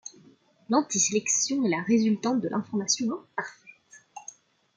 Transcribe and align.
L'anti-sélection 0.71 1.63
est 1.63 1.69
la 1.69 1.83
résultante 1.83 2.41
de 2.41 2.49
l'information 2.49 3.13
imparfaite. 3.13 3.71